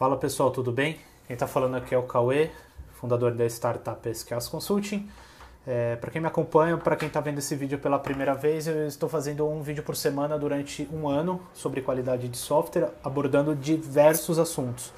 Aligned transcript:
Fala 0.00 0.16
pessoal, 0.16 0.50
tudo 0.50 0.72
bem? 0.72 0.96
Quem 1.26 1.34
está 1.34 1.46
falando 1.46 1.74
aqui 1.74 1.94
é 1.94 1.98
o 1.98 2.04
Cauê, 2.04 2.48
fundador 2.92 3.34
da 3.34 3.44
startup 3.44 4.08
SKS 4.08 4.48
Consulting. 4.48 5.06
É, 5.66 5.94
para 5.96 6.10
quem 6.10 6.22
me 6.22 6.26
acompanha, 6.26 6.78
para 6.78 6.96
quem 6.96 7.06
está 7.06 7.20
vendo 7.20 7.36
esse 7.36 7.54
vídeo 7.54 7.78
pela 7.78 7.98
primeira 7.98 8.32
vez, 8.32 8.66
eu 8.66 8.86
estou 8.86 9.10
fazendo 9.10 9.46
um 9.46 9.60
vídeo 9.60 9.82
por 9.82 9.94
semana 9.94 10.38
durante 10.38 10.88
um 10.90 11.06
ano 11.06 11.38
sobre 11.52 11.82
qualidade 11.82 12.28
de 12.28 12.38
software, 12.38 12.88
abordando 13.04 13.54
diversos 13.54 14.38
assuntos. 14.38 14.90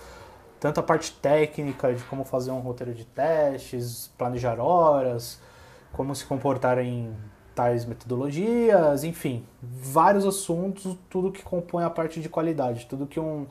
Tanto 0.61 0.79
a 0.79 0.85
parte 0.85 1.12
técnica 1.14 1.93
de 1.93 2.05
como 2.05 2.25
fazer 2.25 2.53
um 2.53 2.61
roteiro 2.61 2.95
de 2.95 3.05
testes, 3.05 4.09
planejar 4.16 4.61
horas, 4.61 5.41
como 5.93 6.14
se 6.14 6.25
comportar 6.25 6.79
em 6.79 7.12
tais 7.57 7.84
metodologias, 7.84 9.03
enfim, 9.03 9.45
vários 9.61 10.25
assuntos, 10.25 10.96
tudo 11.11 11.32
que 11.32 11.43
compõe 11.43 11.82
a 11.82 11.91
parte 11.91 12.21
de 12.21 12.29
qualidade, 12.29 12.87
tudo 12.87 13.05
que 13.05 13.19
um, 13.19 13.48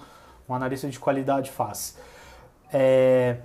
um 0.48 0.54
analista 0.54 0.88
de 0.88 1.00
qualidade 1.00 1.52
faz. 1.52 1.98
É, 2.73 3.38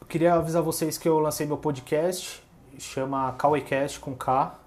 eu 0.00 0.06
queria 0.06 0.34
avisar 0.34 0.62
vocês 0.62 0.96
que 0.98 1.08
eu 1.08 1.18
lancei 1.18 1.46
meu 1.46 1.58
podcast, 1.58 2.42
chama 2.78 3.32
Cauecast 3.32 4.00
com 4.00 4.14
K, 4.14 4.58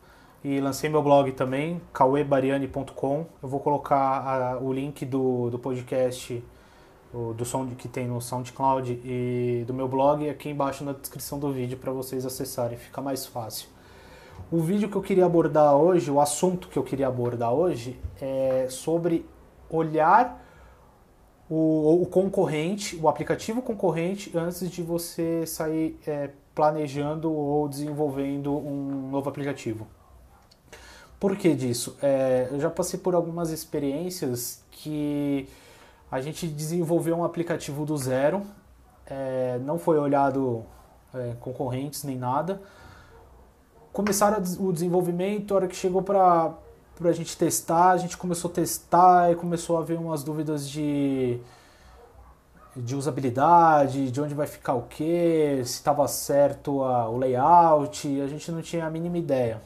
e 0.44 0.60
lancei 0.60 0.90
meu 0.90 1.02
blog 1.02 1.32
também, 1.32 1.82
cauebariani.com. 1.94 3.26
Eu 3.42 3.50
vou 3.50 3.60
colocar 3.60 3.98
a, 3.98 4.58
o 4.60 4.74
link 4.74 5.06
do, 5.06 5.50
do 5.50 5.58
podcast 5.58 6.44
o, 7.14 7.34
do 7.34 7.46
som 7.46 7.66
que 7.68 7.88
tem 7.88 8.08
no 8.08 8.20
SoundCloud 8.20 9.00
e 9.06 9.64
do 9.68 9.74
meu 9.74 9.88
blog 9.88 10.28
aqui 10.28 10.50
embaixo 10.50 10.84
na 10.84 10.94
descrição 10.94 11.40
do 11.40 11.52
vídeo 11.52 11.78
para 11.78 11.92
vocês 11.92 12.26
acessarem, 12.26 12.78
fica 12.78 13.02
mais 13.02 13.26
fácil. 13.26 13.70
O 14.52 14.60
vídeo 14.60 14.90
que 14.90 14.96
eu 14.96 15.02
queria 15.02 15.26
abordar 15.26 15.76
hoje, 15.76 16.10
o 16.10 16.20
assunto 16.20 16.68
que 16.68 16.78
eu 16.78 16.84
queria 16.84 17.08
abordar 17.08 17.54
hoje 17.54 18.00
é 18.20 18.68
sobre 18.70 19.26
olhar 19.70 20.43
o, 21.56 22.02
o 22.02 22.06
concorrente, 22.08 22.96
o 22.96 23.08
aplicativo 23.08 23.62
concorrente, 23.62 24.36
antes 24.36 24.70
de 24.72 24.82
você 24.82 25.46
sair 25.46 26.00
é, 26.08 26.32
planejando 26.56 27.32
ou 27.32 27.70
desenvolvendo 27.70 28.52
um 28.58 29.10
novo 29.12 29.30
aplicativo. 29.30 29.86
Por 31.20 31.38
que 31.38 31.54
disso? 31.54 31.96
É, 32.02 32.48
eu 32.52 32.60
já 32.60 32.72
passei 32.72 33.00
por 33.00 33.14
algumas 33.14 33.52
experiências 33.52 34.64
que 34.72 35.48
a 36.12 36.20
gente 36.20 36.48
desenvolveu 36.48 37.16
um 37.18 37.24
aplicativo 37.24 37.86
do 37.86 37.96
zero, 37.98 38.42
é, 39.06 39.60
não 39.64 39.78
foi 39.78 40.00
olhado 40.00 40.64
é, 41.14 41.36
concorrentes 41.40 42.04
nem 42.04 42.18
nada. 42.18 42.62
Começaram 43.92 44.42
o 44.60 44.74
desenvolvimento, 44.74 45.54
a 45.54 45.58
hora 45.58 45.68
que 45.68 45.76
chegou 45.76 46.02
para 46.02 46.52
a 47.02 47.12
gente 47.12 47.38
testar, 47.38 47.92
a 47.92 47.98
gente 47.98 48.18
começou 48.18 48.52
a 48.52 48.54
testar 48.54 49.32
e 49.32 49.36
começou 49.36 49.78
a 49.78 49.82
haver 49.82 49.98
umas 49.98 50.24
dúvidas 50.24 50.70
de, 50.70 51.40
de 52.76 52.96
usabilidade, 52.96 54.12
de 54.12 54.22
onde 54.22 54.34
vai 54.34 54.48
ficar 54.48 54.74
o 54.74 54.84
que, 54.84 55.62
se 55.66 55.74
estava 55.74 56.08
certo 56.08 56.84
a, 56.84 57.10
o 57.10 57.18
layout, 57.18 58.22
a 58.22 58.28
gente 58.28 58.52
não 58.52 58.62
tinha 58.62 58.86
a 58.86 58.90
mínima 58.90 59.18
ideia. 59.18 59.62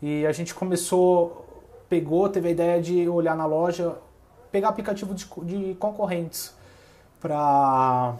E 0.00 0.26
a 0.26 0.32
gente 0.32 0.54
começou, 0.54 1.46
pegou, 1.88 2.28
teve 2.28 2.48
a 2.48 2.50
ideia 2.50 2.80
de 2.80 3.08
olhar 3.08 3.36
na 3.36 3.46
loja, 3.46 3.96
pegar 4.52 4.68
aplicativo 4.68 5.14
de, 5.14 5.26
de 5.44 5.74
concorrentes 5.74 6.54
para 7.20 8.14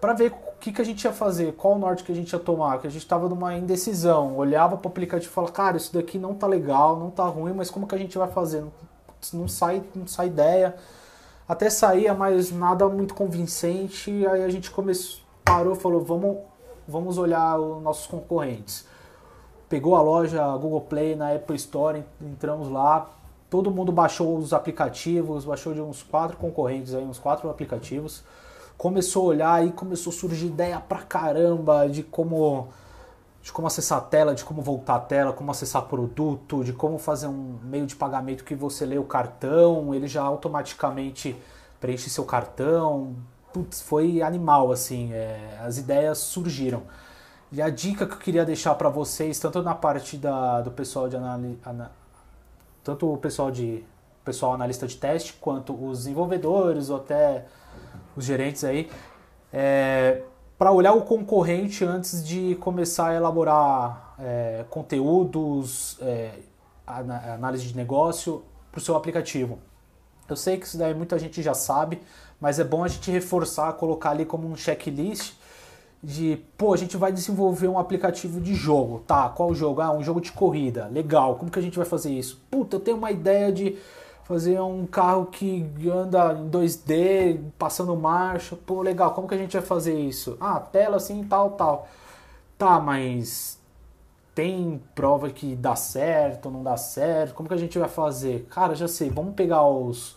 para 0.00 0.12
ver 0.12 0.30
que, 0.60 0.72
que 0.72 0.80
a 0.80 0.84
gente 0.84 1.04
ia 1.04 1.12
fazer, 1.12 1.52
qual 1.52 1.74
o 1.74 1.78
norte 1.78 2.02
que 2.02 2.12
a 2.12 2.14
gente 2.14 2.32
ia 2.32 2.38
tomar, 2.38 2.78
que 2.78 2.86
a 2.86 2.90
gente 2.90 3.02
estava 3.02 3.28
numa 3.28 3.54
indecisão, 3.54 4.36
olhava 4.36 4.76
para 4.76 4.88
o 4.88 4.90
aplicativo 4.90 5.30
e 5.30 5.34
falava, 5.34 5.52
cara, 5.52 5.76
isso 5.76 5.92
daqui 5.92 6.18
não 6.18 6.34
tá 6.34 6.46
legal, 6.46 6.98
não 6.98 7.10
tá 7.10 7.24
ruim, 7.24 7.52
mas 7.52 7.70
como 7.70 7.86
que 7.86 7.94
a 7.94 7.98
gente 7.98 8.16
vai 8.16 8.28
fazer? 8.28 8.60
Não, 8.60 8.72
não 9.32 9.48
sai, 9.48 9.82
não 9.94 10.06
sai 10.06 10.28
ideia. 10.28 10.74
Até 11.48 11.70
saía, 11.70 12.12
mas 12.12 12.50
nada 12.50 12.88
muito 12.88 13.14
convincente. 13.14 14.26
Aí 14.26 14.42
a 14.42 14.48
gente 14.48 14.70
começou, 14.70 15.20
parou, 15.44 15.76
falou, 15.76 16.00
vamos, 16.00 16.38
vamos 16.88 17.18
olhar 17.18 17.58
os 17.58 17.82
nossos 17.82 18.06
concorrentes. 18.06 18.86
Pegou 19.68 19.94
a 19.96 20.02
loja 20.02 20.44
Google 20.56 20.80
Play 20.82 21.16
na 21.16 21.32
Apple 21.32 21.56
Store, 21.56 22.04
entramos 22.20 22.68
lá, 22.68 23.10
todo 23.50 23.70
mundo 23.70 23.90
baixou 23.90 24.36
os 24.36 24.52
aplicativos, 24.52 25.44
baixou 25.44 25.74
de 25.74 25.80
uns 25.80 26.02
quatro 26.02 26.36
concorrentes 26.36 26.94
aí, 26.94 27.04
uns 27.04 27.18
quatro 27.18 27.48
aplicativos. 27.50 28.24
Começou 28.76 29.24
a 29.24 29.26
olhar 29.26 29.66
e 29.66 29.72
começou 29.72 30.12
a 30.12 30.16
surgir 30.16 30.46
ideia 30.46 30.80
pra 30.80 30.98
caramba 30.98 31.88
de 31.88 32.02
como 32.02 32.68
de 33.42 33.52
como 33.52 33.68
acessar 33.68 33.98
a 33.98 34.00
tela, 34.00 34.34
de 34.34 34.44
como 34.44 34.60
voltar 34.60 34.96
a 34.96 34.98
tela, 34.98 35.32
como 35.32 35.52
acessar 35.52 35.82
produto, 35.82 36.64
de 36.64 36.72
como 36.72 36.98
fazer 36.98 37.28
um 37.28 37.58
meio 37.62 37.86
de 37.86 37.94
pagamento 37.94 38.42
que 38.42 38.56
você 38.56 38.84
lê 38.84 38.98
o 38.98 39.04
cartão, 39.04 39.94
ele 39.94 40.08
já 40.08 40.22
automaticamente 40.22 41.36
preenche 41.80 42.10
seu 42.10 42.24
cartão. 42.24 43.14
Putz, 43.52 43.80
foi 43.80 44.20
animal 44.20 44.72
assim, 44.72 45.12
é, 45.12 45.60
as 45.64 45.78
ideias 45.78 46.18
surgiram. 46.18 46.82
E 47.52 47.62
a 47.62 47.70
dica 47.70 48.04
que 48.04 48.14
eu 48.14 48.18
queria 48.18 48.44
deixar 48.44 48.74
para 48.74 48.88
vocês, 48.88 49.38
tanto 49.38 49.62
na 49.62 49.76
parte 49.76 50.16
da, 50.16 50.60
do 50.60 50.72
pessoal 50.72 51.08
de 51.08 51.14
análise 51.16 51.56
tanto 52.82 53.12
o 53.12 53.16
pessoal 53.16 53.50
de 53.50 53.84
pessoal 54.24 54.54
analista 54.54 54.86
de 54.86 54.96
teste 54.96 55.34
quanto 55.34 55.72
os 55.72 55.98
desenvolvedores 55.98 56.90
ou 56.90 56.96
até 56.96 57.46
os 58.16 58.24
gerentes 58.24 58.64
aí 58.64 58.90
é, 59.52 60.22
para 60.58 60.72
olhar 60.72 60.94
o 60.94 61.02
concorrente 61.02 61.84
antes 61.84 62.26
de 62.26 62.56
começar 62.56 63.08
a 63.08 63.14
elaborar 63.14 64.14
é, 64.18 64.64
conteúdos 64.70 65.98
é, 66.00 66.30
análise 66.86 67.66
de 67.66 67.76
negócio 67.76 68.42
para 68.72 68.78
o 68.78 68.82
seu 68.82 68.96
aplicativo 68.96 69.58
eu 70.28 70.36
sei 70.36 70.56
que 70.56 70.66
isso 70.66 70.78
daí 70.78 70.94
muita 70.94 71.18
gente 71.18 71.42
já 71.42 71.54
sabe 71.54 72.00
mas 72.40 72.58
é 72.58 72.64
bom 72.64 72.82
a 72.82 72.88
gente 72.88 73.10
reforçar 73.10 73.72
colocar 73.74 74.10
ali 74.10 74.24
como 74.24 74.48
um 74.48 74.56
checklist 74.56 75.34
de, 76.02 76.38
pô, 76.56 76.72
a 76.72 76.76
gente 76.76 76.96
vai 76.96 77.10
desenvolver 77.10 77.68
um 77.68 77.78
aplicativo 77.78 78.40
de 78.40 78.54
jogo, 78.54 79.02
tá? 79.06 79.28
Qual 79.28 79.52
jogo? 79.54 79.80
Ah, 79.80 79.92
um 79.92 80.04
jogo 80.04 80.20
de 80.20 80.30
corrida, 80.30 80.86
legal. 80.86 81.36
Como 81.36 81.50
que 81.50 81.58
a 81.58 81.62
gente 81.62 81.76
vai 81.76 81.86
fazer 81.86 82.12
isso? 82.12 82.40
Puta, 82.50 82.76
eu 82.76 82.80
tenho 82.80 82.96
uma 82.96 83.10
ideia 83.10 83.50
de 83.50 83.76
fazer 84.26 84.60
um 84.60 84.86
carro 84.86 85.26
que 85.26 85.64
anda 85.88 86.32
em 86.32 86.50
2D, 86.50 87.40
passando 87.56 87.94
marcha, 87.96 88.56
pô, 88.56 88.82
legal. 88.82 89.12
Como 89.14 89.28
que 89.28 89.34
a 89.34 89.38
gente 89.38 89.56
vai 89.56 89.64
fazer 89.64 89.98
isso? 89.98 90.36
Ah, 90.40 90.58
tela 90.58 90.96
assim, 90.96 91.22
tal, 91.24 91.50
tal. 91.52 91.88
Tá, 92.58 92.80
mas 92.80 93.60
tem 94.34 94.82
prova 94.94 95.30
que 95.30 95.54
dá 95.54 95.76
certo, 95.76 96.50
não 96.50 96.62
dá 96.62 96.76
certo? 96.76 97.34
Como 97.34 97.48
que 97.48 97.54
a 97.54 97.58
gente 97.58 97.78
vai 97.78 97.88
fazer? 97.88 98.46
Cara, 98.50 98.74
já 98.74 98.88
sei, 98.88 99.08
vamos 99.10 99.34
pegar 99.34 99.64
os, 99.64 100.16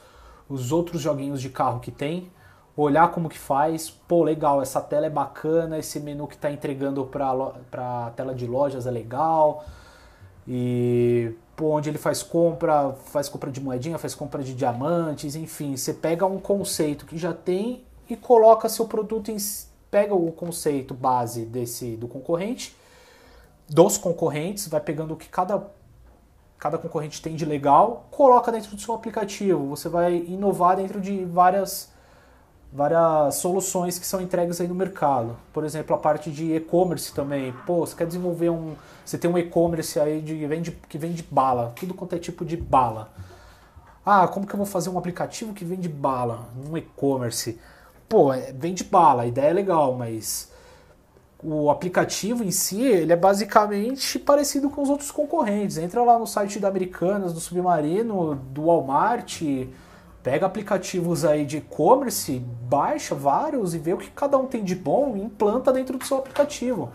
os 0.49 0.71
outros 0.71 1.01
joguinhos 1.01 1.39
de 1.39 1.49
carro 1.49 1.79
que 1.79 1.91
tem 1.91 2.31
olhar 2.75 3.11
como 3.11 3.27
que 3.29 3.37
faz, 3.37 3.89
pô, 3.89 4.23
legal, 4.23 4.61
essa 4.61 4.79
tela 4.81 5.05
é 5.05 5.09
bacana, 5.09 5.77
esse 5.77 5.99
menu 5.99 6.27
que 6.27 6.35
está 6.35 6.49
entregando 6.49 7.05
para 7.05 8.07
a 8.07 8.11
tela 8.11 8.33
de 8.33 8.47
lojas 8.47 8.87
é 8.87 8.91
legal, 8.91 9.65
e 10.47 11.33
pô, 11.59 11.71
onde 11.71 11.89
ele 11.89 11.97
faz 11.97 12.23
compra, 12.23 12.93
faz 12.93 13.27
compra 13.27 13.51
de 13.51 13.59
moedinha, 13.59 13.97
faz 13.97 14.15
compra 14.15 14.41
de 14.41 14.55
diamantes, 14.55 15.35
enfim, 15.35 15.75
você 15.75 15.93
pega 15.93 16.25
um 16.25 16.39
conceito 16.39 17.05
que 17.05 17.17
já 17.17 17.33
tem 17.33 17.83
e 18.09 18.15
coloca 18.15 18.69
seu 18.69 18.87
produto 18.87 19.29
em 19.29 19.35
pega 19.91 20.15
o 20.15 20.31
conceito 20.31 20.93
base 20.93 21.43
desse 21.43 21.97
do 21.97 22.07
concorrente, 22.07 22.73
dos 23.67 23.97
concorrentes, 23.97 24.69
vai 24.69 24.79
pegando 24.79 25.13
o 25.13 25.17
que 25.17 25.27
cada 25.27 25.69
cada 26.57 26.77
concorrente 26.77 27.21
tem 27.21 27.35
de 27.35 27.43
legal, 27.43 28.07
coloca 28.09 28.51
dentro 28.53 28.73
do 28.75 28.81
seu 28.81 28.93
aplicativo. 28.93 29.67
Você 29.67 29.89
vai 29.89 30.15
inovar 30.15 30.77
dentro 30.77 31.01
de 31.01 31.25
várias 31.25 31.91
várias 32.71 33.35
soluções 33.35 33.97
que 33.97 34.05
são 34.05 34.21
entregues 34.21 34.61
aí 34.61 34.67
no 34.67 34.75
mercado. 34.75 35.35
Por 35.51 35.63
exemplo, 35.63 35.95
a 35.95 35.99
parte 35.99 36.31
de 36.31 36.53
e-commerce 36.55 37.13
também. 37.13 37.53
Pô, 37.65 37.85
você 37.85 37.95
quer 37.95 38.07
desenvolver 38.07 38.49
um. 38.49 38.75
Você 39.05 39.17
tem 39.17 39.29
um 39.29 39.37
e-commerce 39.37 39.99
aí 39.99 40.21
de, 40.21 40.45
vende, 40.45 40.71
que 40.71 40.97
vende 40.97 41.25
bala, 41.29 41.73
tudo 41.75 41.93
quanto 41.93 42.15
é 42.15 42.19
tipo 42.19 42.45
de 42.45 42.55
bala. 42.55 43.11
Ah, 44.05 44.27
como 44.27 44.45
que 44.45 44.53
eu 44.53 44.57
vou 44.57 44.65
fazer 44.65 44.89
um 44.89 44.97
aplicativo 44.97 45.53
que 45.53 45.65
vende 45.65 45.89
bala? 45.89 46.47
Um 46.69 46.77
e-commerce. 46.77 47.59
Pô, 48.07 48.33
é, 48.33 48.53
vende 48.53 48.83
bala, 48.83 49.23
a 49.23 49.27
ideia 49.27 49.49
é 49.49 49.53
legal, 49.53 49.95
mas 49.95 50.51
o 51.43 51.69
aplicativo 51.69 52.43
em 52.43 52.51
si, 52.51 52.81
ele 52.81 53.13
é 53.13 53.15
basicamente 53.15 54.19
parecido 54.19 54.69
com 54.69 54.81
os 54.81 54.89
outros 54.89 55.11
concorrentes. 55.11 55.77
Entra 55.77 56.03
lá 56.03 56.19
no 56.19 56.27
site 56.27 56.59
da 56.59 56.67
Americanas, 56.67 57.33
do 57.33 57.39
Submarino, 57.39 58.35
do 58.35 58.65
Walmart 58.65 59.41
Pega 60.21 60.45
aplicativos 60.45 61.23
aí 61.23 61.45
de 61.45 61.57
e-commerce, 61.57 62.39
baixa 62.39 63.15
vários 63.15 63.73
e 63.73 63.77
vê 63.77 63.93
o 63.93 63.97
que 63.97 64.11
cada 64.11 64.37
um 64.37 64.45
tem 64.45 64.63
de 64.63 64.75
bom 64.75 65.15
e 65.15 65.21
implanta 65.21 65.71
dentro 65.71 65.97
do 65.97 66.05
seu 66.05 66.17
aplicativo. 66.17 66.91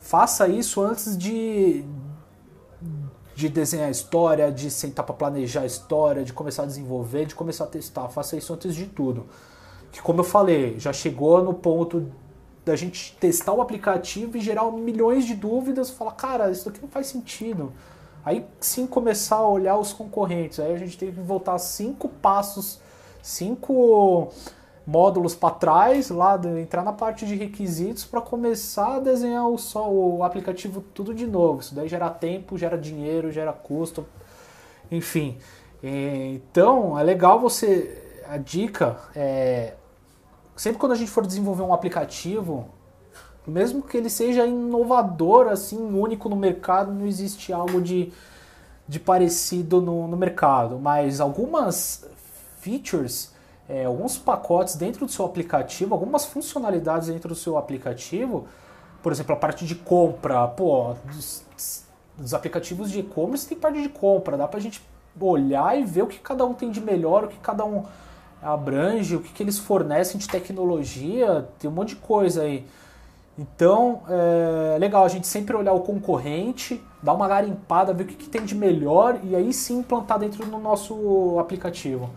Faça 0.00 0.48
isso 0.48 0.80
antes 0.80 1.16
de, 1.16 1.84
de 3.36 3.48
desenhar 3.48 3.86
a 3.86 3.90
história, 3.90 4.50
de 4.50 4.70
sentar 4.70 5.06
para 5.06 5.14
planejar 5.14 5.60
a 5.60 5.66
história, 5.66 6.24
de 6.24 6.32
começar 6.32 6.64
a 6.64 6.66
desenvolver, 6.66 7.26
de 7.26 7.34
começar 7.34 7.64
a 7.64 7.68
testar. 7.68 8.08
Faça 8.08 8.36
isso 8.36 8.52
antes 8.52 8.74
de 8.74 8.86
tudo. 8.86 9.26
Que 9.92 10.02
como 10.02 10.20
eu 10.20 10.24
falei, 10.24 10.80
já 10.80 10.92
chegou 10.92 11.42
no 11.42 11.54
ponto 11.54 12.10
da 12.64 12.74
gente 12.74 13.16
testar 13.20 13.52
o 13.52 13.62
aplicativo 13.62 14.36
e 14.36 14.40
gerar 14.40 14.70
milhões 14.72 15.24
de 15.24 15.34
dúvidas, 15.34 15.90
falar, 15.90 16.12
cara, 16.12 16.50
isso 16.50 16.64
daqui 16.64 16.80
não 16.82 16.88
faz 16.88 17.06
sentido. 17.06 17.72
Aí 18.28 18.44
sim 18.60 18.86
começar 18.86 19.36
a 19.36 19.48
olhar 19.48 19.78
os 19.78 19.94
concorrentes. 19.94 20.60
Aí 20.60 20.74
a 20.74 20.76
gente 20.76 20.98
tem 20.98 21.10
que 21.10 21.18
voltar 21.18 21.58
cinco 21.58 22.10
passos, 22.10 22.78
cinco 23.22 24.28
módulos 24.86 25.34
para 25.34 25.54
trás, 25.54 26.10
lá 26.10 26.38
entrar 26.60 26.82
na 26.82 26.92
parte 26.92 27.24
de 27.24 27.34
requisitos 27.34 28.04
para 28.04 28.20
começar 28.20 28.96
a 28.96 29.00
desenhar 29.00 29.48
o, 29.48 29.56
só, 29.56 29.90
o 29.90 30.22
aplicativo 30.22 30.84
tudo 30.92 31.14
de 31.14 31.26
novo. 31.26 31.60
Isso 31.60 31.74
daí 31.74 31.88
gera 31.88 32.10
tempo, 32.10 32.58
gera 32.58 32.76
dinheiro, 32.76 33.32
gera 33.32 33.50
custo, 33.50 34.04
enfim. 34.90 35.38
Então 35.82 36.98
é 36.98 37.02
legal 37.02 37.40
você. 37.40 38.20
A 38.28 38.36
dica 38.36 38.98
é 39.16 39.72
sempre 40.54 40.78
quando 40.78 40.92
a 40.92 40.96
gente 40.96 41.10
for 41.10 41.26
desenvolver 41.26 41.62
um 41.62 41.72
aplicativo, 41.72 42.68
mesmo 43.50 43.82
que 43.82 43.96
ele 43.96 44.10
seja 44.10 44.46
inovador, 44.46 45.48
assim, 45.48 45.76
único 45.76 46.28
no 46.28 46.36
mercado, 46.36 46.92
não 46.92 47.06
existe 47.06 47.52
algo 47.52 47.80
de, 47.80 48.12
de 48.86 49.00
parecido 49.00 49.80
no, 49.80 50.06
no 50.06 50.16
mercado, 50.16 50.78
mas 50.78 51.20
algumas 51.20 52.06
features, 52.60 53.32
é, 53.68 53.84
alguns 53.84 54.18
pacotes 54.18 54.76
dentro 54.76 55.06
do 55.06 55.12
seu 55.12 55.24
aplicativo, 55.24 55.94
algumas 55.94 56.26
funcionalidades 56.26 57.08
dentro 57.08 57.28
do 57.28 57.34
seu 57.34 57.56
aplicativo, 57.56 58.46
por 59.02 59.12
exemplo, 59.12 59.34
a 59.34 59.36
parte 59.36 59.64
de 59.64 59.74
compra, 59.74 60.46
pô, 60.48 60.94
dos, 61.04 61.44
dos 62.16 62.34
aplicativos 62.34 62.90
de 62.90 63.00
e-commerce 63.00 63.46
tem 63.46 63.56
parte 63.56 63.80
de 63.80 63.88
compra, 63.88 64.36
dá 64.36 64.48
pra 64.48 64.58
gente 64.60 64.82
olhar 65.20 65.78
e 65.78 65.84
ver 65.84 66.02
o 66.02 66.06
que 66.06 66.18
cada 66.18 66.44
um 66.44 66.54
tem 66.54 66.70
de 66.70 66.80
melhor, 66.80 67.24
o 67.24 67.28
que 67.28 67.38
cada 67.38 67.64
um 67.64 67.84
abrange, 68.42 69.16
o 69.16 69.20
que, 69.20 69.32
que 69.32 69.42
eles 69.42 69.58
fornecem 69.58 70.18
de 70.18 70.28
tecnologia, 70.28 71.48
tem 71.58 71.70
um 71.70 71.72
monte 71.72 71.90
de 71.90 71.96
coisa 71.96 72.42
aí. 72.42 72.66
Então, 73.38 74.02
é 74.08 74.76
legal 74.78 75.04
a 75.04 75.08
gente 75.08 75.28
sempre 75.28 75.56
olhar 75.56 75.72
o 75.72 75.80
concorrente, 75.80 76.82
dar 77.00 77.12
uma 77.12 77.28
garimpada, 77.28 77.94
ver 77.94 78.02
o 78.02 78.06
que, 78.06 78.16
que 78.16 78.28
tem 78.28 78.44
de 78.44 78.54
melhor 78.54 79.20
e 79.22 79.36
aí 79.36 79.52
sim 79.52 79.78
implantar 79.78 80.18
dentro 80.18 80.44
do 80.44 80.58
nosso 80.58 81.38
aplicativo. 81.38 82.10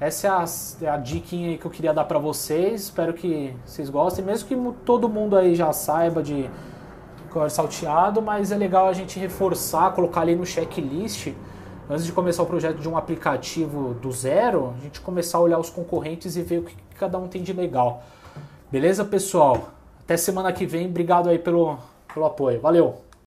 Essa 0.00 0.26
é 0.26 0.30
a, 0.30 0.44
é 0.82 0.88
a 0.88 1.02
que 1.02 1.60
eu 1.62 1.70
queria 1.70 1.92
dar 1.92 2.04
para 2.04 2.18
vocês. 2.18 2.84
Espero 2.84 3.12
que 3.12 3.54
vocês 3.66 3.90
gostem, 3.90 4.24
mesmo 4.24 4.48
que 4.48 4.56
todo 4.84 5.10
mundo 5.10 5.36
aí 5.36 5.54
já 5.54 5.70
saiba 5.74 6.22
de 6.22 6.48
cor 7.30 7.50
salteado, 7.50 8.22
mas 8.22 8.50
é 8.50 8.56
legal 8.56 8.88
a 8.88 8.94
gente 8.94 9.18
reforçar, 9.18 9.92
colocar 9.92 10.22
ali 10.22 10.34
no 10.34 10.46
checklist 10.46 11.34
antes 11.88 12.06
de 12.06 12.12
começar 12.12 12.42
o 12.42 12.46
projeto 12.46 12.78
de 12.78 12.88
um 12.88 12.96
aplicativo 12.96 13.94
do 13.94 14.10
zero, 14.10 14.74
a 14.78 14.82
gente 14.82 15.00
começar 15.02 15.38
a 15.38 15.42
olhar 15.42 15.58
os 15.58 15.68
concorrentes 15.68 16.34
e 16.34 16.42
ver 16.42 16.58
o 16.60 16.62
que 16.62 16.74
cada 16.98 17.18
um 17.18 17.28
tem 17.28 17.42
de 17.42 17.52
legal. 17.52 18.02
Beleza, 18.70 19.04
pessoal? 19.04 19.75
Até 20.06 20.16
semana 20.16 20.52
que 20.52 20.64
vem. 20.64 20.86
Obrigado 20.86 21.28
aí 21.28 21.36
pelo, 21.36 21.76
pelo 22.14 22.26
apoio. 22.26 22.60
Valeu! 22.60 23.05